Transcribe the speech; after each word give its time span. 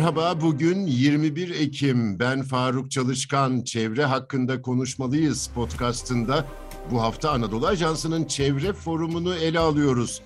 Merhaba, 0.00 0.40
bugün 0.40 0.86
21 0.86 1.60
Ekim. 1.60 2.18
Ben 2.18 2.42
Faruk 2.42 2.90
Çalışkan. 2.90 3.60
Çevre 3.60 4.04
hakkında 4.04 4.62
konuşmalıyız 4.62 5.50
podcastında. 5.54 6.44
Bu 6.90 7.02
hafta 7.02 7.30
Anadolu 7.30 7.66
Ajansı'nın 7.66 8.24
çevre 8.24 8.72
forumunu 8.72 9.34
ele 9.34 9.58
alıyoruz. 9.58 10.22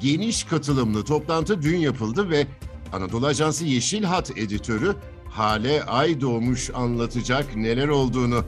Geniş 0.00 0.44
katılımlı 0.44 1.04
toplantı 1.04 1.62
dün 1.62 1.76
yapıldı 1.76 2.30
ve 2.30 2.46
Anadolu 2.92 3.26
Ajansı 3.26 3.64
Yeşil 3.64 4.04
Hat 4.04 4.38
editörü 4.38 4.94
Hale 5.24 5.82
Aydoğmuş 5.82 6.70
anlatacak 6.74 7.56
neler 7.56 7.88
olduğunu. 7.88 8.44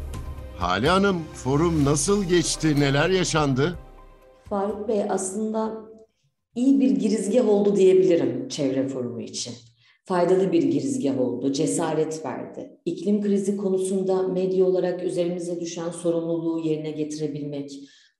Hale 0.58 0.88
Hanım, 0.88 1.18
forum 1.34 1.84
nasıl 1.84 2.24
geçti, 2.24 2.80
neler 2.80 3.10
yaşandı? 3.10 3.78
Faruk 4.48 4.88
Bey 4.88 5.02
aslında 5.08 5.74
iyi 6.54 6.80
bir 6.80 6.90
girizgah 6.90 7.48
oldu 7.48 7.76
diyebilirim 7.76 8.48
çevre 8.48 8.88
forumu 8.88 9.20
için 9.20 9.54
faydalı 10.04 10.52
bir 10.52 10.62
girizgah 10.62 11.20
oldu, 11.20 11.52
cesaret 11.52 12.24
verdi. 12.24 12.80
İklim 12.84 13.22
krizi 13.22 13.56
konusunda 13.56 14.22
medya 14.22 14.64
olarak 14.64 15.04
üzerimize 15.04 15.60
düşen 15.60 15.90
sorumluluğu 15.90 16.68
yerine 16.68 16.90
getirebilmek, 16.90 17.70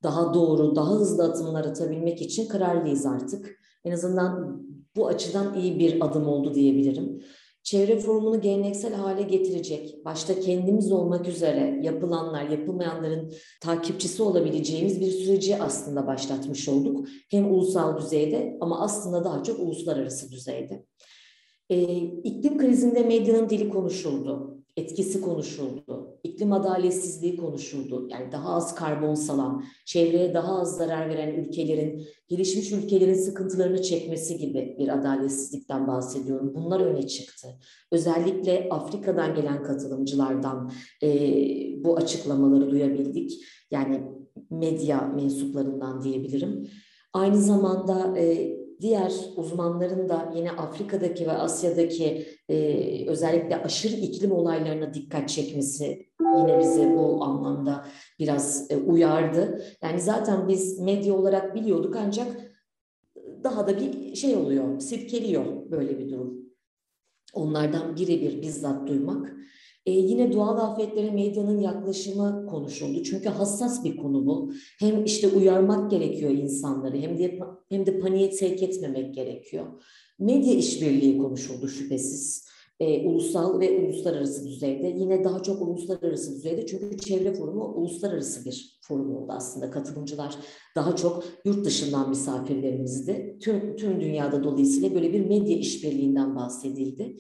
daha 0.02 0.34
doğru, 0.34 0.76
daha 0.76 0.90
hızlı 0.90 1.24
adımlar 1.24 1.64
atabilmek 1.64 2.22
için 2.22 2.48
kararlıyız 2.48 3.06
artık. 3.06 3.60
En 3.84 3.92
azından 3.92 4.62
bu 4.96 5.06
açıdan 5.06 5.54
iyi 5.54 5.78
bir 5.78 6.06
adım 6.06 6.28
oldu 6.28 6.54
diyebilirim. 6.54 7.22
Çevre 7.62 7.98
forumunu 7.98 8.40
geleneksel 8.40 8.94
hale 8.94 9.22
getirecek, 9.22 10.04
başta 10.04 10.40
kendimiz 10.40 10.92
olmak 10.92 11.28
üzere 11.28 11.80
yapılanlar, 11.82 12.48
yapılmayanların 12.48 13.32
takipçisi 13.60 14.22
olabileceğimiz 14.22 15.00
bir 15.00 15.10
süreci 15.10 15.56
aslında 15.56 16.06
başlatmış 16.06 16.68
olduk. 16.68 17.06
Hem 17.30 17.52
ulusal 17.52 17.98
düzeyde 17.98 18.59
ama 18.60 18.80
aslında 18.80 19.24
daha 19.24 19.42
çok 19.42 19.60
uluslararası 19.60 20.32
düzeyde. 20.32 20.87
E, 21.71 21.96
iklim 22.02 22.59
krizinde 22.59 23.02
medyanın 23.02 23.49
dili 23.49 23.68
konuşuldu, 23.68 24.59
etkisi 24.76 25.21
konuşuldu, 25.21 26.18
iklim 26.24 26.52
adaletsizliği 26.52 27.37
konuşuldu. 27.37 28.09
Yani 28.10 28.32
daha 28.32 28.54
az 28.54 28.74
karbon 28.74 29.15
salan, 29.15 29.65
çevreye 29.85 30.35
daha 30.35 30.60
az 30.60 30.77
zarar 30.77 31.09
veren 31.09 31.35
ülkelerin, 31.35 32.07
gelişmiş 32.29 32.73
ülkelerin 32.73 33.15
sıkıntılarını 33.15 33.82
çekmesi 33.82 34.38
gibi 34.38 34.77
bir 34.79 34.88
adaletsizlikten 34.88 35.87
bahsediyorum. 35.87 36.52
Bunlar 36.54 36.80
öne 36.80 37.07
çıktı. 37.07 37.49
Özellikle 37.93 38.68
Afrika'dan 38.71 39.34
gelen 39.34 39.62
katılımcılardan 39.62 40.71
e, 41.02 41.09
bu 41.84 41.96
açıklamaları 41.96 42.71
duyabildik. 42.71 43.32
Yani 43.71 44.01
medya 44.51 45.01
mensuplarından 45.01 46.02
diyebilirim. 46.02 46.68
Aynı 47.12 47.37
zamanda 47.37 48.18
e, 48.18 48.57
diğer 48.80 49.12
uzmanların 49.36 50.09
da 50.09 50.32
yine 50.36 50.50
Afrika'daki 50.50 51.26
ve 51.26 51.32
Asya'daki 51.32 52.26
e, 52.48 53.06
özellikle 53.09 53.62
aşırı 53.62 53.96
iklim 53.96 54.32
olaylarına 54.32 54.95
dikkat 54.95 55.28
çekmesi 55.28 56.06
yine 56.38 56.59
bizi 56.59 56.96
bu 56.96 57.24
anlamda 57.24 57.87
biraz 58.18 58.70
e, 58.70 58.76
uyardı. 58.76 59.64
Yani 59.82 60.00
zaten 60.00 60.48
biz 60.48 60.80
medya 60.80 61.14
olarak 61.14 61.54
biliyorduk 61.54 61.96
ancak 61.96 62.50
daha 63.45 63.66
da 63.66 63.80
bir 63.80 64.14
şey 64.14 64.37
oluyor, 64.37 64.81
sirkeliyor 64.81 65.70
böyle 65.70 65.98
bir 65.98 66.10
durum. 66.10 66.41
Onlardan 67.34 67.97
birebir 67.97 68.42
bizzat 68.42 68.88
duymak. 68.88 69.37
E, 69.91 69.93
yine 69.93 70.33
doğal 70.33 70.59
afetlere 70.59 71.10
medyanın 71.10 71.60
yaklaşımı 71.60 72.47
konuşuldu. 72.51 73.03
Çünkü 73.03 73.28
hassas 73.28 73.84
bir 73.84 73.97
konu 73.97 74.27
bu. 74.27 74.53
Hem 74.78 75.05
işte 75.05 75.28
uyarmak 75.28 75.91
gerekiyor 75.91 76.31
insanları 76.31 76.97
hem 76.97 77.19
de 77.19 77.39
hem 77.69 77.87
de 77.87 78.00
paniğe 78.00 78.33
sevk 78.33 78.62
etmemek 78.62 79.15
gerekiyor. 79.15 79.67
Medya 80.19 80.55
işbirliği 80.55 81.19
konuşuldu 81.19 81.69
şüphesiz. 81.69 82.50
E, 82.81 83.06
ulusal 83.06 83.61
ve 83.61 83.81
uluslararası 83.81 84.49
düzeyde. 84.49 84.95
Yine 84.97 85.25
daha 85.25 85.43
çok 85.43 85.62
uluslararası 85.62 86.37
düzeyde 86.37 86.67
çünkü 86.67 86.99
çevre 86.99 87.33
forumu 87.34 87.65
uluslararası 87.65 88.45
bir 88.45 88.79
forum 88.81 89.17
oldu 89.17 89.33
aslında. 89.33 89.71
Katılımcılar 89.71 90.37
daha 90.77 90.97
çok 90.97 91.25
yurt 91.45 91.65
dışından 91.65 92.09
misafirlerimizdi. 92.09 93.39
Tüm, 93.43 93.77
tüm 93.77 94.00
dünyada 94.00 94.45
dolayısıyla 94.45 94.95
böyle 94.95 95.12
bir 95.12 95.27
medya 95.27 95.56
işbirliğinden 95.56 96.37
bahsedildi. 96.37 97.17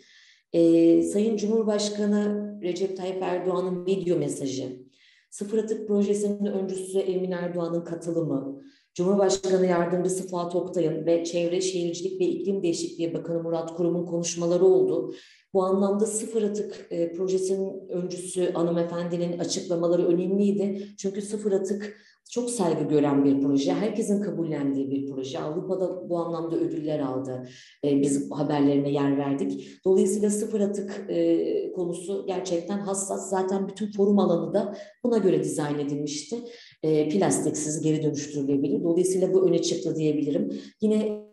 Ee, 0.52 1.02
Sayın 1.02 1.36
Cumhurbaşkanı 1.36 2.58
Recep 2.62 2.96
Tayyip 2.96 3.22
Erdoğan'ın 3.22 3.86
video 3.86 4.18
mesajı, 4.18 4.86
Sıfır 5.30 5.58
Atık 5.58 5.88
Projesi'nin 5.88 6.46
öncüsü 6.46 6.98
Emin 6.98 7.30
Erdoğan'ın 7.30 7.84
katılımı, 7.84 8.62
Cumhurbaşkanı 8.94 9.66
Yardımcısı 9.66 10.28
Fuat 10.28 10.54
Oktay'ın 10.54 11.06
ve 11.06 11.24
Çevre 11.24 11.60
Şehircilik 11.60 12.20
ve 12.20 12.24
İklim 12.24 12.62
Değişikliği 12.62 13.14
Bakanı 13.14 13.42
Murat 13.42 13.76
Kurum'un 13.76 14.06
konuşmaları 14.06 14.64
oldu. 14.64 15.14
Bu 15.54 15.64
anlamda 15.64 16.06
sıfır 16.06 16.42
atık 16.42 16.86
e, 16.90 17.12
projesinin 17.12 17.88
öncüsü 17.88 18.52
hanımefendinin 18.52 19.38
açıklamaları 19.38 20.06
önemliydi. 20.06 20.88
Çünkü 20.98 21.22
sıfır 21.22 21.52
atık 21.52 21.96
çok 22.30 22.50
saygı 22.50 22.84
gören 22.84 23.24
bir 23.24 23.40
proje. 23.40 23.72
Herkesin 23.72 24.22
kabullendiği 24.22 24.90
bir 24.90 25.10
proje. 25.10 25.38
Avrupa'da 25.38 26.10
bu 26.10 26.18
anlamda 26.18 26.56
ödüller 26.56 26.98
aldı. 26.98 27.48
E, 27.84 28.00
biz 28.02 28.30
haberlerine 28.30 28.90
yer 28.90 29.18
verdik. 29.18 29.68
Dolayısıyla 29.84 30.30
sıfır 30.30 30.60
atık 30.60 31.06
e, 31.08 31.72
konusu 31.72 32.24
gerçekten 32.26 32.78
hassas. 32.78 33.30
Zaten 33.30 33.68
bütün 33.68 33.92
forum 33.92 34.18
alanı 34.18 34.54
da 34.54 34.76
buna 35.04 35.18
göre 35.18 35.44
dizayn 35.44 35.78
edilmişti. 35.78 36.36
E, 36.82 37.08
plastiksiz, 37.08 37.80
geri 37.80 38.02
dönüştürülebilir. 38.02 38.82
Dolayısıyla 38.84 39.34
bu 39.34 39.48
öne 39.48 39.62
çıktı 39.62 39.96
diyebilirim. 39.96 40.60
Yine 40.80 41.29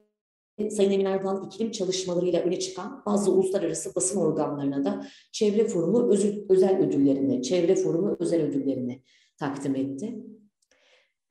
Sayın 0.57 0.91
Emin 0.91 1.05
Erdoğan 1.05 1.49
iklim 1.51 1.71
çalışmalarıyla 1.71 2.41
öne 2.41 2.59
çıkan 2.59 3.03
bazı 3.05 3.31
uluslararası 3.31 3.95
basın 3.95 4.19
organlarına 4.19 4.85
da 4.85 5.07
Çevre 5.31 5.67
Forumu 5.67 6.11
özel, 6.11 6.45
özel 6.49 6.79
ödüllerini, 6.79 7.43
Çevre 7.43 7.75
Forumu 7.75 8.15
özel 8.19 8.41
ödüllerini 8.41 9.03
takdim 9.37 9.75
etti. 9.75 10.15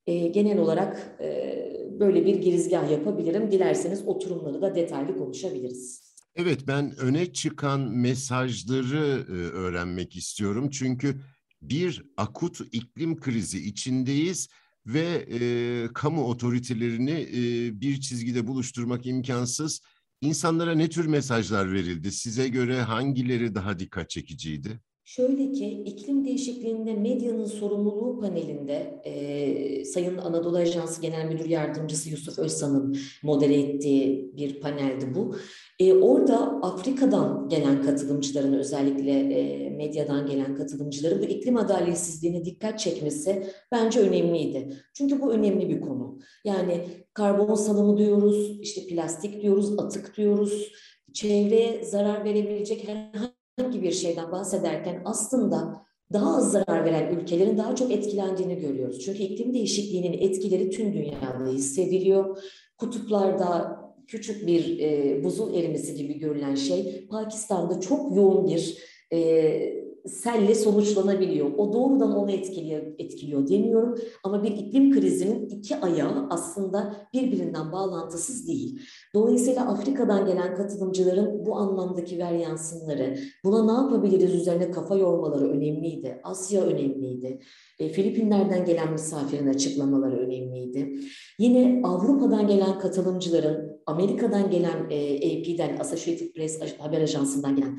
E, 0.07 0.29
genel 0.29 0.59
olarak 0.59 1.17
e, 1.21 1.57
böyle 2.01 2.27
bir 2.27 2.35
girizgah 2.35 2.91
yapabilirim. 2.91 3.51
Dilerseniz 3.51 4.09
oturumları 4.09 4.63
da 4.63 4.75
detaylı 4.75 5.19
konuşabiliriz. 5.19 6.15
Evet 6.37 6.61
ben 6.67 6.97
öne 6.99 7.33
çıkan 7.33 7.81
mesajları 7.81 9.25
e, 9.29 9.33
öğrenmek 9.33 10.17
istiyorum. 10.17 10.71
Çünkü 10.71 11.21
bir 11.63 12.05
akut 12.17 12.61
iklim 12.73 13.21
krizi 13.21 13.69
içindeyiz 13.69 14.49
ve 14.87 15.27
e, 15.31 15.93
kamu 15.93 16.25
otoritelerini 16.25 17.11
e, 17.11 17.81
bir 17.81 18.01
çizgide 18.01 18.47
buluşturmak 18.47 19.07
imkansız. 19.07 19.81
İnsanlara 20.21 20.75
ne 20.75 20.89
tür 20.89 21.07
mesajlar 21.07 21.73
verildi? 21.73 22.13
Size 22.13 22.49
göre 22.49 22.83
hangileri 22.83 23.55
daha 23.55 23.79
dikkat 23.79 24.11
çekiciydi? 24.11 24.81
Şöyle 25.07 25.53
ki 25.53 25.83
iklim 25.87 26.25
değişikliğinde 26.25 26.95
medyanın 26.95 27.45
sorumluluğu 27.45 28.21
panelinde 28.21 29.01
e, 29.05 29.85
Sayın 29.85 30.19
Anadolu 30.19 30.57
Ajansı 30.57 31.03
Genel 31.03 31.27
Müdür 31.27 31.45
Yardımcısı 31.45 32.11
Yusuf 32.11 32.39
Özsan'ın 32.39 32.97
modere 33.23 33.55
ettiği 33.55 34.31
bir 34.37 34.61
paneldi 34.61 35.15
bu. 35.15 35.37
E, 35.79 35.95
orada 35.95 36.39
Afrika'dan 36.63 37.49
gelen 37.49 37.83
katılımcıların 37.83 38.53
özellikle 38.53 39.13
e, 39.13 39.71
medyadan 39.71 40.27
gelen 40.27 40.55
katılımcıların 40.55 41.21
bu 41.23 41.25
iklim 41.25 41.57
adaletsizliğine 41.57 42.45
dikkat 42.45 42.79
çekmesi 42.79 43.47
bence 43.73 44.01
önemliydi. 44.01 44.77
Çünkü 44.95 45.21
bu 45.21 45.33
önemli 45.33 45.69
bir 45.69 45.81
konu. 45.81 46.19
Yani 46.45 46.85
karbon 47.15 47.55
salımı 47.55 47.97
diyoruz, 47.97 48.59
işte 48.61 48.87
plastik 48.87 49.43
diyoruz, 49.43 49.79
atık 49.79 50.17
diyoruz, 50.17 50.73
çevreye 51.13 51.85
zarar 51.85 52.25
verebilecek 52.25 52.89
herhangi 52.89 53.36
herhangi 53.59 53.83
bir 53.83 53.93
şeyden 53.93 54.33
bahsederken 54.33 55.03
aslında 55.05 55.87
daha 56.13 56.37
az 56.37 56.53
zarar 56.53 56.85
veren 56.85 57.17
ülkelerin 57.17 57.59
daha 57.59 57.77
çok 57.77 57.93
etkilendiğini 57.93 58.59
görüyoruz. 58.59 59.05
Çünkü 59.05 59.23
iklim 59.23 59.55
değişikliğinin 59.55 60.13
etkileri 60.13 60.71
tüm 60.71 60.93
dünyada 60.93 61.51
hissediliyor. 61.53 62.43
Kutuplarda 62.79 63.81
küçük 64.07 64.47
bir 64.47 64.79
e, 64.79 65.25
buzul 65.25 65.55
erimesi 65.55 65.95
gibi 65.95 66.19
görülen 66.19 66.55
şey 66.55 67.07
Pakistan'da 67.07 67.81
çok 67.81 68.17
yoğun 68.17 68.47
bir 68.47 68.79
e, 69.13 69.86
selle 70.09 70.55
sonuçlanabiliyor. 70.55 71.51
O 71.57 71.73
doğrudan 71.73 72.17
onu 72.17 72.31
etkiliyor, 72.31 72.83
etkiliyor 72.99 73.49
demiyorum 73.49 73.99
ama 74.25 74.43
bir 74.43 74.51
iklim 74.51 74.93
krizinin 74.93 75.49
iki 75.49 75.77
ayağı 75.77 76.27
aslında 76.31 76.97
birbirinden 77.13 77.73
bağlantısız 77.73 78.49
değil. 78.49 78.81
Dolayısıyla 79.15 79.67
Afrika'dan 79.69 80.27
gelen 80.27 80.57
katılımcıların 80.57 81.47
bu 81.47 81.57
anlamdaki 81.57 82.19
veryansınları, 82.19 83.19
buna 83.45 83.67
ne 83.67 83.73
yapabiliriz 83.73 84.35
üzerine 84.35 84.71
kafa 84.71 84.97
yormaları 84.97 85.49
önemliydi. 85.49 86.21
Asya 86.25 86.63
önemliydi. 86.63 87.41
E, 87.79 87.89
Filipinler'den 87.89 88.65
gelen 88.65 88.93
misafirin 88.93 89.49
açıklamaları 89.49 90.17
önemliydi. 90.17 91.01
Yine 91.39 91.83
Avrupa'dan 91.85 92.47
gelen 92.47 92.79
katılımcıların, 92.79 93.76
Amerika'dan 93.87 94.51
gelen 94.51 94.91
e, 94.91 95.17
AP'den, 95.17 95.77
Associated 95.81 96.33
Press 96.33 96.79
haber 96.79 97.01
ajansından 97.01 97.57
gelen 97.57 97.79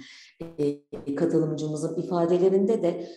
e, 1.06 1.16
katılımcımızın 1.16 2.02
ifadelerinde 2.02 2.84
de 2.84 3.08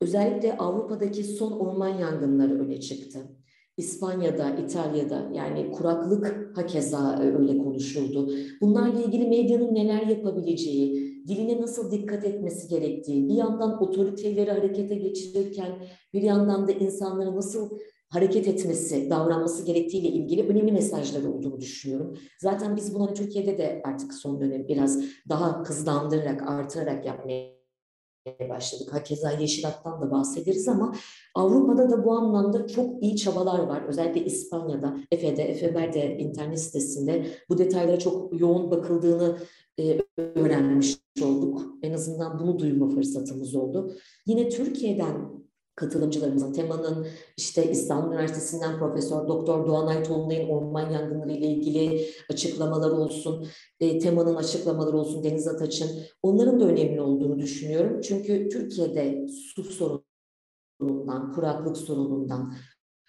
özellikle 0.00 0.56
Avrupa'daki 0.56 1.24
son 1.24 1.52
orman 1.52 1.88
yangınları 1.88 2.58
öne 2.58 2.80
çıktı. 2.80 3.18
İspanya'da, 3.76 4.50
İtalya'da 4.50 5.30
yani 5.34 5.72
kuraklık 5.72 6.52
hakeza 6.56 7.22
e, 7.22 7.36
öyle 7.36 7.58
konuşuldu. 7.58 8.32
Bunlarla 8.60 9.02
ilgili 9.02 9.28
medyanın 9.28 9.74
neler 9.74 10.06
yapabileceği, 10.06 11.10
diline 11.28 11.60
nasıl 11.60 11.90
dikkat 11.92 12.24
etmesi 12.24 12.68
gerektiği, 12.68 13.28
bir 13.28 13.34
yandan 13.34 13.82
otoriteleri 13.82 14.50
harekete 14.50 14.94
geçirirken 14.94 15.72
bir 16.12 16.22
yandan 16.22 16.68
da 16.68 16.72
insanlara 16.72 17.36
nasıl 17.36 17.78
hareket 18.10 18.48
etmesi, 18.48 19.10
davranması 19.10 19.64
gerektiğiyle 19.64 20.08
ilgili 20.08 20.48
önemli 20.48 20.72
mesajlar 20.72 21.24
olduğunu 21.24 21.60
düşünüyorum. 21.60 22.18
Zaten 22.38 22.76
biz 22.76 22.94
bunu 22.94 23.14
Türkiye'de 23.14 23.58
de 23.58 23.82
artık 23.84 24.14
son 24.14 24.40
dönem 24.40 24.68
biraz 24.68 25.04
daha 25.28 25.62
hızlandırarak, 25.64 26.42
artırarak 26.50 27.06
yapmaya 27.06 27.60
başladık. 28.48 28.92
Hakeza 28.92 29.30
Yeşilat'tan 29.30 30.00
da 30.00 30.10
bahsederiz 30.10 30.68
ama 30.68 30.94
Avrupa'da 31.34 31.90
da 31.90 32.04
bu 32.04 32.12
anlamda 32.12 32.66
çok 32.66 33.02
iyi 33.02 33.16
çabalar 33.16 33.58
var. 33.58 33.82
Özellikle 33.88 34.24
İspanya'da, 34.24 34.96
Efe'de, 35.10 35.42
Efeber'de 35.42 36.18
internet 36.18 36.60
sitesinde 36.60 37.26
bu 37.48 37.58
detaylara 37.58 37.98
çok 37.98 38.40
yoğun 38.40 38.70
bakıldığını 38.70 39.38
e, 39.80 39.98
öğrenmiş 40.16 40.96
olduk. 41.22 41.62
En 41.82 41.92
azından 41.92 42.38
bunu 42.38 42.58
duyma 42.58 42.88
fırsatımız 42.88 43.54
oldu. 43.54 43.92
Yine 44.26 44.48
Türkiye'den 44.48 45.30
katılımcılarımızın 45.80 46.52
temanın 46.52 47.06
işte 47.36 47.70
İstanbul 47.70 48.12
Üniversitesi'nden 48.12 48.78
Profesör 48.78 49.28
Doktor 49.28 49.66
Doğan 49.66 49.86
Aytoğlu'nun 49.86 50.48
orman 50.48 50.90
yangınları 50.90 51.32
ile 51.32 51.46
ilgili 51.46 52.06
açıklamaları 52.30 52.92
olsun, 52.92 53.46
e, 53.80 53.98
temanın 53.98 54.34
açıklamaları 54.34 54.96
olsun 54.96 55.24
Deniz 55.24 55.48
Ataç'ın 55.48 55.90
onların 56.22 56.60
da 56.60 56.64
önemli 56.64 57.00
olduğunu 57.00 57.38
düşünüyorum. 57.38 58.00
Çünkü 58.00 58.48
Türkiye'de 58.48 59.26
su 59.28 59.64
sorunundan, 59.64 61.32
kuraklık 61.32 61.76
sorunundan, 61.76 62.54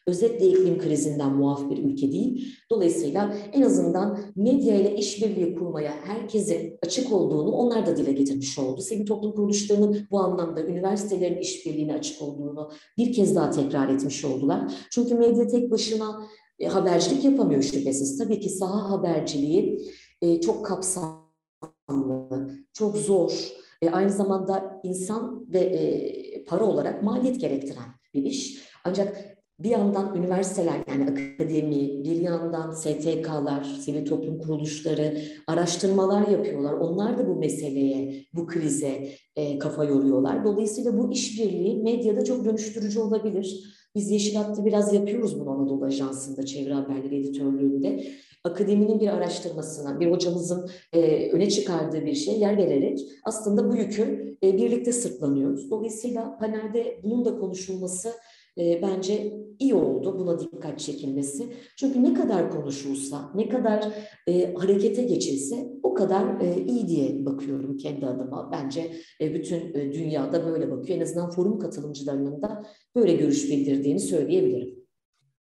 özetle 0.07 0.47
iklim 0.47 0.79
krizinden 0.79 1.33
muaf 1.33 1.69
bir 1.69 1.77
ülke 1.77 2.11
değil. 2.11 2.55
Dolayısıyla 2.69 3.35
en 3.53 3.61
azından 3.61 4.19
medya 4.35 4.75
ile 4.75 4.95
işbirliği 4.95 5.55
kurmaya 5.55 5.91
herkesin 6.03 6.77
açık 6.85 7.13
olduğunu 7.13 7.51
onlar 7.51 7.85
da 7.85 7.97
dile 7.97 8.11
getirmiş 8.11 8.59
oldu. 8.59 8.81
Sivil 8.81 9.05
toplum 9.05 9.31
kuruluşlarının 9.31 10.07
bu 10.11 10.19
anlamda 10.19 10.63
üniversitelerin 10.63 11.37
işbirliğine 11.37 11.93
açık 11.93 12.21
olduğunu 12.21 12.71
bir 12.97 13.13
kez 13.13 13.35
daha 13.35 13.51
tekrar 13.51 13.89
etmiş 13.89 14.25
oldular. 14.25 14.73
Çünkü 14.91 15.15
medya 15.15 15.47
tek 15.47 15.71
başına 15.71 16.27
e, 16.59 16.67
habercilik 16.67 17.23
yapamıyor 17.23 17.61
şüphesiz. 17.61 18.17
Tabii 18.17 18.39
ki 18.39 18.49
saha 18.49 18.89
haberciliği 18.89 19.81
e, 20.21 20.41
çok 20.41 20.65
kapsamlı, 20.65 22.49
çok 22.73 22.97
zor, 22.97 23.51
e, 23.81 23.89
aynı 23.89 24.09
zamanda 24.09 24.81
insan 24.83 25.45
ve 25.53 26.43
para 26.47 26.65
olarak 26.65 27.03
maliyet 27.03 27.41
gerektiren 27.41 27.89
bir 28.13 28.23
iş. 28.23 28.61
Ancak 28.83 29.40
bir 29.63 29.69
yandan 29.69 30.15
üniversiteler 30.15 30.75
yani 30.87 31.03
akademi, 31.03 32.03
bir 32.03 32.21
yandan 32.21 32.71
STK'lar, 32.71 33.63
sivil 33.63 34.05
toplum 34.05 34.39
kuruluşları 34.39 35.17
araştırmalar 35.47 36.27
yapıyorlar. 36.27 36.73
Onlar 36.73 37.17
da 37.17 37.27
bu 37.27 37.35
meseleye, 37.35 38.25
bu 38.33 38.47
krize 38.47 39.07
e, 39.35 39.59
kafa 39.59 39.85
yoruyorlar. 39.85 40.43
Dolayısıyla 40.45 40.97
bu 40.97 41.11
işbirliği 41.11 41.83
medyada 41.83 42.23
çok 42.23 42.45
dönüştürücü 42.45 42.99
olabilir. 42.99 43.63
Biz 43.95 44.11
Yeşil 44.11 44.35
Hat'ta 44.35 44.65
biraz 44.65 44.93
yapıyoruz 44.93 45.39
bunu 45.39 45.49
Anadolu 45.49 45.85
Ajansı'nda, 45.85 46.45
Çevre 46.45 46.73
Haberleri 46.73 47.19
Editörlüğü'nde. 47.19 48.03
Akademinin 48.43 48.99
bir 48.99 49.07
araştırmasına, 49.07 49.99
bir 49.99 50.11
hocamızın 50.11 50.69
e, 50.93 51.29
öne 51.31 51.49
çıkardığı 51.49 52.05
bir 52.05 52.15
şey 52.15 52.39
yer 52.39 52.57
vererek 52.57 52.99
aslında 53.23 53.71
bu 53.71 53.75
yükü 53.75 54.37
e, 54.43 54.57
birlikte 54.57 54.91
sırtlanıyoruz. 54.91 55.71
Dolayısıyla 55.71 56.37
panelde 56.37 56.99
bunun 57.03 57.25
da 57.25 57.39
konuşulması 57.39 58.11
e, 58.57 58.81
bence 58.81 59.33
iyi 59.59 59.75
oldu 59.75 60.19
buna 60.19 60.39
dikkat 60.39 60.79
çekilmesi. 60.79 61.53
Çünkü 61.75 62.03
ne 62.03 62.13
kadar 62.13 62.51
konuşulsa, 62.51 63.31
ne 63.35 63.49
kadar 63.49 63.93
e, 64.27 64.53
harekete 64.53 65.03
geçilse 65.03 65.67
o 65.83 65.93
kadar 65.93 66.41
e, 66.41 66.65
iyi 66.65 66.87
diye 66.87 67.25
bakıyorum 67.25 67.77
kendi 67.77 68.05
adıma. 68.05 68.51
Bence 68.51 68.93
e, 69.21 69.33
bütün 69.33 69.73
e, 69.73 69.93
dünyada 69.93 70.45
böyle 70.45 70.71
bakıyor. 70.71 70.97
En 70.97 71.01
azından 71.03 71.29
forum 71.29 71.59
katılımcılarının 71.59 72.41
da 72.41 72.65
böyle 72.95 73.15
görüş 73.15 73.49
bildirdiğini 73.49 73.99
söyleyebilirim. 73.99 74.81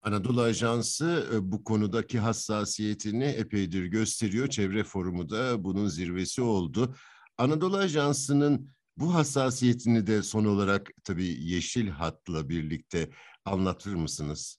Anadolu 0.04 0.42
Ajansı 0.42 1.24
e, 1.36 1.52
bu 1.52 1.64
konudaki 1.64 2.20
hassasiyetini 2.20 3.24
epeydir 3.24 3.86
gösteriyor. 3.86 4.48
Çevre 4.48 4.84
Forumu 4.84 5.30
da 5.30 5.64
bunun 5.64 5.88
zirvesi 5.88 6.42
oldu. 6.42 6.96
Anadolu 7.38 7.78
Ajansı'nın 7.78 8.70
bu 9.02 9.14
hassasiyetini 9.14 10.08
de 10.08 10.24
son 10.24 10.46
olarak 10.46 10.92
tabii 11.04 11.38
yeşil 11.44 11.88
hatla 11.88 12.50
birlikte 12.50 13.10
anlatır 13.46 13.94
mısınız? 13.94 14.58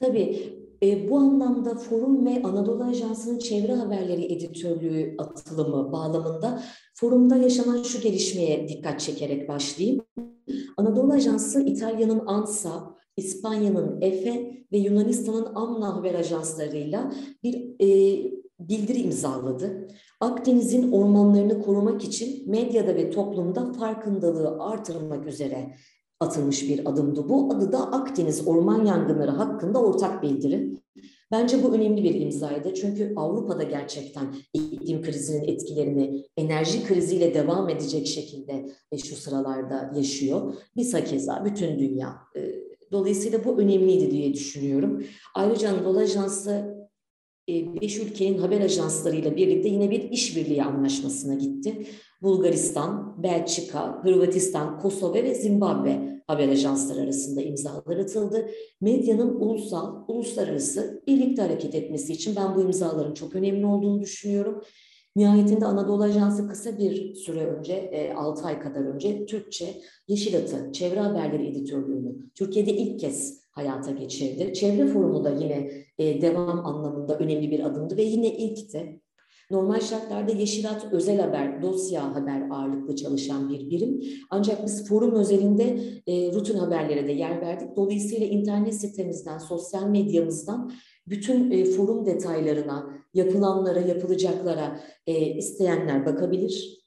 Tabii. 0.00 0.56
E, 0.82 1.10
bu 1.10 1.18
anlamda 1.18 1.74
Forum 1.74 2.26
ve 2.26 2.42
Anadolu 2.42 2.84
Ajansı'nın 2.84 3.38
çevre 3.38 3.74
haberleri 3.74 4.32
editörlüğü 4.32 5.14
atılımı 5.18 5.92
bağlamında 5.92 6.62
forumda 6.94 7.36
yaşanan 7.36 7.82
şu 7.82 8.00
gelişmeye 8.00 8.68
dikkat 8.68 9.00
çekerek 9.00 9.48
başlayayım. 9.48 10.04
Anadolu 10.76 11.12
Ajansı 11.12 11.62
İtalya'nın 11.62 12.26
ANSA, 12.26 12.96
İspanya'nın 13.16 14.00
EFE 14.00 14.64
ve 14.72 14.78
Yunanistan'ın 14.78 15.54
AMNA 15.54 15.96
haber 15.96 16.14
ajanslarıyla 16.14 17.12
bir 17.42 17.74
e, 17.80 18.39
bildiri 18.68 18.98
imzaladı. 18.98 19.88
Akdeniz'in 20.20 20.92
ormanlarını 20.92 21.62
korumak 21.62 22.04
için 22.04 22.50
medyada 22.50 22.94
ve 22.94 23.10
toplumda 23.10 23.72
farkındalığı 23.72 24.62
artırmak 24.62 25.26
üzere 25.26 25.74
atılmış 26.20 26.68
bir 26.68 26.90
adımdı. 26.90 27.28
Bu 27.28 27.52
adı 27.54 27.72
da 27.72 27.78
Akdeniz 27.78 28.48
orman 28.48 28.84
yangınları 28.84 29.30
hakkında 29.30 29.82
ortak 29.82 30.22
bildiri. 30.22 30.74
Bence 31.32 31.62
bu 31.62 31.74
önemli 31.74 32.04
bir 32.04 32.14
imzaydı. 32.14 32.74
Çünkü 32.74 33.12
Avrupa'da 33.16 33.62
gerçekten 33.62 34.34
iklim 34.54 35.02
krizinin 35.02 35.48
etkilerini 35.48 36.24
enerji 36.36 36.84
kriziyle 36.84 37.34
devam 37.34 37.68
edecek 37.68 38.06
şekilde 38.06 38.66
şu 39.04 39.16
sıralarda 39.16 39.92
yaşıyor. 39.96 40.54
Biz 40.76 40.94
hakeza 40.94 41.44
bütün 41.44 41.78
dünya. 41.78 42.16
Dolayısıyla 42.92 43.44
bu 43.44 43.58
önemliydi 43.58 44.10
diye 44.10 44.34
düşünüyorum. 44.34 45.04
Ayrıca 45.34 45.70
Anadolu 45.70 45.98
Ajansı 45.98 46.50
e, 46.50 46.79
beş 47.80 47.98
ülkenin 47.98 48.38
haber 48.38 48.60
ajanslarıyla 48.60 49.36
birlikte 49.36 49.68
yine 49.68 49.90
bir 49.90 50.10
işbirliği 50.10 50.62
anlaşmasına 50.62 51.34
gitti. 51.34 51.86
Bulgaristan, 52.22 53.22
Belçika, 53.22 54.02
Hırvatistan, 54.02 54.78
Kosova 54.78 55.14
ve 55.14 55.34
Zimbabwe 55.34 56.22
haber 56.26 56.48
ajansları 56.48 57.00
arasında 57.00 57.42
imzalar 57.42 57.96
atıldı. 57.96 58.50
Medyanın 58.80 59.40
ulusal, 59.40 60.04
uluslararası 60.08 61.02
birlikte 61.06 61.42
hareket 61.42 61.74
etmesi 61.74 62.12
için 62.12 62.36
ben 62.36 62.56
bu 62.56 62.62
imzaların 62.62 63.14
çok 63.14 63.34
önemli 63.34 63.66
olduğunu 63.66 64.00
düşünüyorum. 64.00 64.62
Nihayetinde 65.16 65.66
Anadolu 65.66 66.02
Ajansı 66.02 66.48
kısa 66.48 66.78
bir 66.78 67.14
süre 67.14 67.46
önce, 67.46 68.12
6 68.16 68.42
e, 68.42 68.46
ay 68.46 68.60
kadar 68.60 68.80
önce 68.80 69.26
Türkçe 69.26 69.80
Yeşil 70.08 70.36
Atı 70.36 70.72
Çevre 70.72 71.00
Haberleri 71.00 71.46
Editörlüğü'nü 71.46 72.16
Türkiye'de 72.34 72.72
ilk 72.72 73.00
kez 73.00 73.39
hayata 73.50 73.90
geçirdi. 73.90 74.54
Çevre 74.54 74.86
Forumu 74.86 75.24
da 75.24 75.30
yine 75.30 75.70
e, 75.98 76.22
devam 76.22 76.66
anlamında 76.66 77.18
önemli 77.18 77.50
bir 77.50 77.60
adımdı 77.60 77.96
ve 77.96 78.02
yine 78.02 78.36
ilkti. 78.36 79.00
Normal 79.50 79.80
şartlarda 79.80 80.32
Yeşilat 80.32 80.86
özel 80.92 81.20
haber, 81.20 81.62
dosya 81.62 82.14
haber 82.14 82.48
ağırlıklı 82.50 82.96
çalışan 82.96 83.50
bir 83.50 83.70
birim. 83.70 84.02
Ancak 84.30 84.66
biz 84.66 84.88
forum 84.88 85.14
özelinde 85.14 85.64
e, 86.06 86.32
rutin 86.32 86.58
haberlere 86.58 87.08
de 87.08 87.12
yer 87.12 87.40
verdik. 87.40 87.76
Dolayısıyla 87.76 88.26
internet 88.26 88.74
sitemizden, 88.74 89.38
sosyal 89.38 89.86
medyamızdan 89.86 90.72
bütün 91.06 91.50
e, 91.50 91.64
forum 91.64 92.06
detaylarına, 92.06 92.90
yapılanlara, 93.14 93.80
yapılacaklara 93.80 94.80
e, 95.06 95.36
isteyenler 95.36 96.06
bakabilir. 96.06 96.80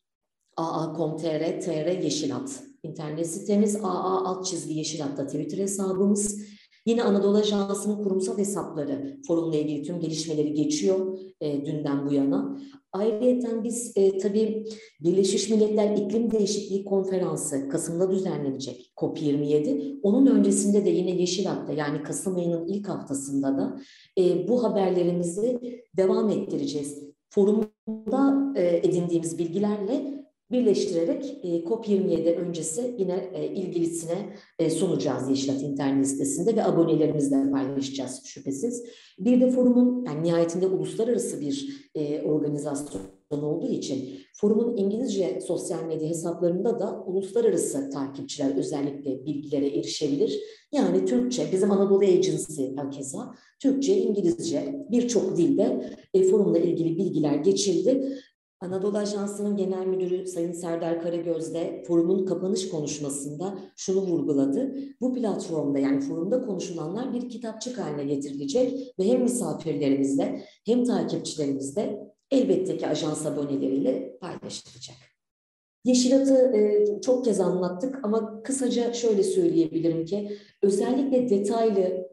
aa.com.tr, 0.57 1.61
tr 1.61 2.03
Yeşilat 2.03 2.72
internet 2.83 3.27
sitemiz, 3.27 3.75
aa 3.75 4.25
alt 4.25 4.45
çizgi 4.45 4.73
Yeşilat'ta 4.73 5.25
Twitter 5.25 5.57
hesabımız. 5.57 6.39
Yine 6.85 7.03
Anadolu 7.03 7.37
Ajansı'nın 7.37 8.03
kurumsal 8.03 8.37
hesapları 8.37 9.17
forumla 9.27 9.55
ilgili 9.55 9.83
tüm 9.83 9.99
gelişmeleri 9.99 10.53
geçiyor 10.53 11.19
e, 11.41 11.65
dünden 11.65 12.09
bu 12.09 12.13
yana. 12.13 12.59
Ayrıca 12.93 13.63
biz 13.63 13.91
e, 13.95 14.17
tabii 14.17 14.65
Birleşmiş 15.01 15.49
Milletler 15.49 15.97
İklim 15.97 16.31
Değişikliği 16.31 16.85
Konferansı 16.85 17.69
Kasım'da 17.69 18.11
düzenlenecek 18.11 18.93
COP27. 18.97 19.99
Onun 20.03 20.27
öncesinde 20.27 20.85
de 20.85 20.89
yine 20.89 21.11
Yeşil 21.11 21.45
Hafta 21.45 21.73
yani 21.73 22.03
Kasım 22.03 22.35
ayının 22.35 22.67
ilk 22.67 22.89
haftasında 22.89 23.57
da 23.57 23.79
e, 24.17 24.47
bu 24.47 24.63
haberlerimizi 24.63 25.59
devam 25.97 26.29
ettireceğiz. 26.29 27.03
Forumda 27.29 28.53
e, 28.55 28.77
edindiğimiz 28.77 29.37
bilgilerle 29.37 30.22
birleştirerek 30.53 31.37
e, 31.43 31.47
COP27 31.47 32.35
öncesi 32.35 32.95
yine 32.97 33.29
e, 33.33 33.47
ilgilisine 33.47 34.35
e, 34.59 34.69
sunacağız 34.69 35.29
Yeşilat 35.29 35.61
internet 35.61 36.07
sitesinde 36.07 36.55
ve 36.55 36.63
abonelerimizle 36.63 37.51
paylaşacağız 37.51 38.21
şüphesiz. 38.25 38.83
Bir 39.19 39.41
de 39.41 39.51
forumun 39.51 40.05
yani 40.05 40.23
nihayetinde 40.23 40.67
uluslararası 40.67 41.41
bir 41.41 41.89
e, 41.95 42.21
organizasyon 42.21 43.01
olduğu 43.31 43.67
için 43.67 44.19
forumun 44.33 44.77
İngilizce 44.77 45.41
sosyal 45.41 45.83
medya 45.83 46.09
hesaplarında 46.09 46.79
da 46.79 47.03
uluslararası 47.05 47.89
takipçiler 47.89 48.57
özellikle 48.57 49.25
bilgilere 49.25 49.67
erişebilir. 49.67 50.39
Yani 50.71 51.05
Türkçe, 51.05 51.47
bizim 51.51 51.71
Anadolu 51.71 52.03
Agency 52.03 52.63
keza 52.91 53.35
Türkçe, 53.59 53.97
İngilizce 53.97 54.85
birçok 54.91 55.37
dilde 55.37 55.91
e, 56.13 56.23
forumla 56.23 56.57
ilgili 56.57 56.97
bilgiler 56.97 57.35
geçildi. 57.35 58.17
Anadolu 58.63 58.97
Ajansı'nın 58.97 59.57
genel 59.57 59.85
müdürü 59.85 60.27
Sayın 60.27 60.51
Serdar 60.51 61.01
Karagöz 61.01 61.53
de 61.53 61.83
forumun 61.87 62.25
kapanış 62.25 62.69
konuşmasında 62.69 63.59
şunu 63.75 64.01
vurguladı. 64.01 64.75
Bu 65.01 65.13
platformda 65.13 65.79
yani 65.79 66.01
forumda 66.01 66.41
konuşulanlar 66.41 67.13
bir 67.13 67.29
kitapçık 67.29 67.77
haline 67.77 68.03
getirilecek 68.03 68.93
ve 68.99 69.03
hem 69.03 69.21
misafirlerimizle 69.21 70.43
hem 70.65 70.83
takipçilerimizle 70.83 72.13
elbette 72.31 72.77
ki 72.77 72.87
ajans 72.87 73.25
aboneleriyle 73.25 74.17
paylaşılacak. 74.21 74.97
Yeşilat'ı 75.85 76.35
e, 76.35 76.85
çok 77.01 77.25
kez 77.25 77.39
anlattık 77.39 77.99
ama 78.03 78.43
kısaca 78.43 78.93
şöyle 78.93 79.23
söyleyebilirim 79.23 80.05
ki 80.05 80.37
özellikle 80.61 81.29
detaylı, 81.29 82.07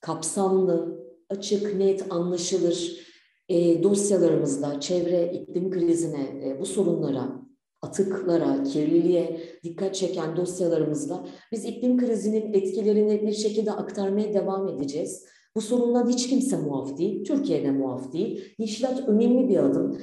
kapsamlı, 0.00 0.98
açık, 1.30 1.74
net, 1.74 2.12
anlaşılır 2.12 3.07
e, 3.48 3.82
dosyalarımızda 3.82 4.80
çevre 4.80 5.32
iklim 5.32 5.70
krizine, 5.70 6.22
e, 6.44 6.60
bu 6.60 6.66
sorunlara, 6.66 7.48
atıklara, 7.82 8.62
kirliliğe 8.62 9.40
dikkat 9.64 9.94
çeken 9.94 10.36
dosyalarımızla 10.36 11.26
biz 11.52 11.64
iklim 11.64 11.98
krizinin 11.98 12.52
etkilerini 12.52 13.26
bir 13.26 13.32
şekilde 13.32 13.72
aktarmaya 13.72 14.34
devam 14.34 14.68
edeceğiz. 14.68 15.24
Bu 15.56 15.60
sorundan 15.60 16.08
hiç 16.08 16.28
kimse 16.28 16.56
muaf 16.56 16.98
değil, 16.98 17.24
Türkiye'de 17.24 17.70
muaf 17.70 18.12
değil. 18.12 18.54
Yeşilat 18.58 19.08
önemli 19.08 19.48
bir 19.48 19.56
adım. 19.56 19.98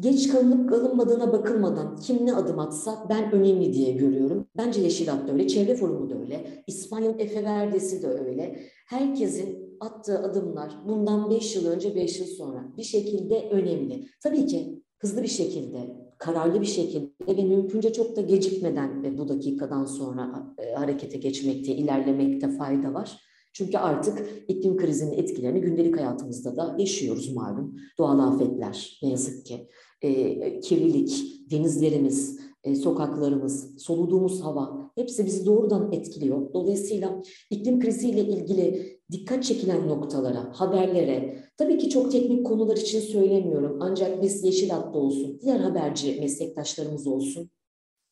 Geç 0.00 0.28
kalınıp 0.28 0.68
kalınmadığına 0.68 1.32
bakılmadan 1.32 1.96
kim 1.96 2.26
ne 2.26 2.34
adım 2.34 2.58
atsa 2.58 3.06
ben 3.08 3.32
önemli 3.32 3.72
diye 3.72 3.92
görüyorum. 3.92 4.46
Bence 4.56 4.80
Yeşilat 4.80 5.28
da 5.28 5.32
öyle, 5.32 5.48
Çevre 5.48 5.74
Forumu 5.74 6.10
da 6.10 6.18
öyle, 6.18 6.64
İspanya'nın 6.66 7.18
Efe 7.18 7.44
Verdesi 7.44 8.02
de 8.02 8.06
öyle. 8.06 8.60
Herkesin 8.88 9.76
attığı 9.80 10.18
adımlar 10.18 10.72
bundan 10.88 11.30
beş 11.30 11.56
yıl 11.56 11.66
önce, 11.66 11.94
beş 11.94 12.20
yıl 12.20 12.26
sonra 12.26 12.64
bir 12.76 12.82
şekilde 12.82 13.48
önemli. 13.50 14.06
Tabii 14.22 14.46
ki 14.46 14.82
hızlı 14.98 15.22
bir 15.22 15.28
şekilde, 15.28 15.96
kararlı 16.18 16.60
bir 16.60 16.66
şekilde 16.66 17.36
ve 17.36 17.44
mümkünce 17.44 17.92
çok 17.92 18.16
da 18.16 18.20
gecikmeden 18.20 19.18
bu 19.18 19.28
dakikadan 19.28 19.84
sonra 19.84 20.54
e, 20.58 20.74
harekete 20.74 21.18
geçmekte, 21.18 21.72
ilerlemekte 21.72 22.48
fayda 22.48 22.94
var. 22.94 23.31
Çünkü 23.52 23.78
artık 23.78 24.44
iklim 24.48 24.76
krizinin 24.76 25.18
etkilerini 25.18 25.60
gündelik 25.60 25.96
hayatımızda 25.96 26.56
da 26.56 26.76
yaşıyoruz 26.78 27.32
malum. 27.32 27.76
Doğal 27.98 28.18
afetler 28.18 28.98
ne 29.02 29.08
yazık 29.08 29.46
ki, 29.46 29.68
e, 30.02 30.60
kirlilik, 30.60 31.24
denizlerimiz, 31.50 32.40
e, 32.64 32.74
sokaklarımız, 32.74 33.82
soluduğumuz 33.82 34.40
hava 34.40 34.90
hepsi 34.94 35.26
bizi 35.26 35.46
doğrudan 35.46 35.92
etkiliyor. 35.92 36.52
Dolayısıyla 36.52 37.22
iklim 37.50 37.80
kriziyle 37.80 38.20
ilgili 38.20 38.98
dikkat 39.12 39.44
çekilen 39.44 39.88
noktalara, 39.88 40.52
haberlere, 40.52 41.44
tabii 41.56 41.78
ki 41.78 41.88
çok 41.88 42.12
teknik 42.12 42.46
konular 42.46 42.76
için 42.76 43.00
söylemiyorum 43.00 43.78
ancak 43.80 44.22
biz 44.22 44.44
Yeşil 44.44 44.70
Hat'ta 44.70 44.98
olsun, 44.98 45.38
diğer 45.40 45.60
haberci 45.60 46.20
meslektaşlarımız 46.20 47.06
olsun 47.06 47.50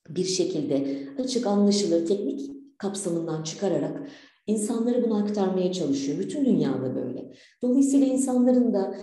bir 0.09 0.25
şekilde 0.25 1.07
açık 1.19 1.47
anlaşılır 1.47 2.07
teknik 2.07 2.51
kapsamından 2.79 3.43
çıkararak 3.43 4.11
insanları 4.47 5.05
bunu 5.05 5.17
aktarmaya 5.17 5.73
çalışıyor. 5.73 6.19
Bütün 6.19 6.45
dünyada 6.45 6.95
böyle. 6.95 7.33
Dolayısıyla 7.63 8.07
insanların 8.07 8.75
da 8.75 8.95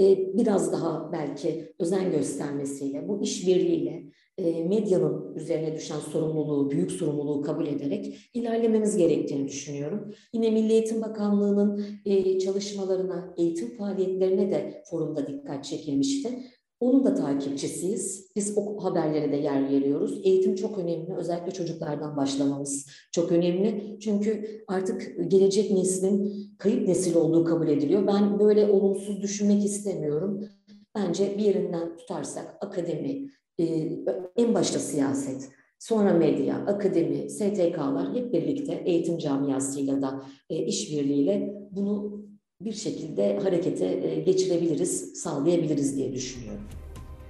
e, 0.00 0.36
biraz 0.36 0.72
daha 0.72 1.12
belki 1.12 1.74
özen 1.78 2.10
göstermesiyle, 2.10 3.08
bu 3.08 3.22
işbirliğiyle 3.22 4.14
e, 4.38 4.64
medyanın 4.64 5.34
üzerine 5.34 5.74
düşen 5.74 5.98
sorumluluğu, 5.98 6.70
büyük 6.70 6.92
sorumluluğu 6.92 7.42
kabul 7.42 7.66
ederek 7.66 8.30
ilerlememiz 8.34 8.96
gerektiğini 8.96 9.48
düşünüyorum. 9.48 10.14
Yine 10.32 10.50
Milli 10.50 10.72
Eğitim 10.72 11.02
Bakanlığı'nın 11.02 11.84
e, 12.04 12.38
çalışmalarına, 12.38 13.34
eğitim 13.36 13.76
faaliyetlerine 13.76 14.50
de 14.50 14.82
forumda 14.90 15.26
dikkat 15.26 15.64
çekilmişti. 15.64 16.28
Onun 16.84 17.04
da 17.04 17.14
takipçisiyiz. 17.14 18.30
Biz 18.36 18.58
o 18.58 18.84
haberlere 18.84 19.32
de 19.32 19.36
yer 19.36 19.70
veriyoruz. 19.70 20.20
Eğitim 20.24 20.54
çok 20.54 20.78
önemli. 20.78 21.14
Özellikle 21.14 21.50
çocuklardan 21.50 22.16
başlamamız 22.16 22.86
çok 23.12 23.32
önemli. 23.32 23.98
Çünkü 24.00 24.64
artık 24.68 25.30
gelecek 25.30 25.70
neslin 25.70 26.32
kayıp 26.58 26.88
nesil 26.88 27.14
olduğu 27.16 27.44
kabul 27.44 27.68
ediliyor. 27.68 28.06
Ben 28.06 28.38
böyle 28.38 28.66
olumsuz 28.66 29.22
düşünmek 29.22 29.64
istemiyorum. 29.64 30.44
Bence 30.94 31.34
bir 31.38 31.42
yerinden 31.42 31.96
tutarsak 31.96 32.56
akademi, 32.60 33.30
e, 33.58 33.64
en 34.36 34.54
başta 34.54 34.78
siyaset, 34.78 35.48
sonra 35.78 36.12
medya, 36.12 36.56
akademi, 36.56 37.30
STK'lar 37.30 38.14
hep 38.14 38.32
birlikte 38.32 38.82
eğitim 38.86 39.18
camiasıyla 39.18 40.02
da 40.02 40.22
e, 40.50 40.56
işbirliğiyle 40.56 41.54
bunu 41.70 42.24
bir 42.64 42.72
şekilde 42.72 43.38
harekete 43.42 43.86
e, 43.86 44.20
geçirebiliriz, 44.20 45.22
sağlayabiliriz 45.22 45.96
diye 45.96 46.12
düşünüyorum. 46.12 46.62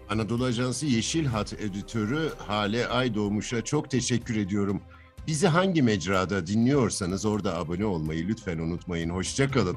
Anadolu 0.08 0.44
Ajansı 0.44 0.86
Yeşil 0.86 1.24
Hat 1.24 1.52
editörü 1.52 2.28
Hale 2.38 2.86
Aydoğmuş'a 2.86 3.64
çok 3.64 3.90
teşekkür 3.90 4.36
ediyorum. 4.36 4.80
Bizi 5.26 5.46
hangi 5.46 5.82
mecrada 5.82 6.46
dinliyorsanız 6.46 7.24
orada 7.24 7.58
abone 7.58 7.84
olmayı 7.84 8.28
lütfen 8.28 8.58
unutmayın. 8.58 9.10
Hoşçakalın. 9.10 9.76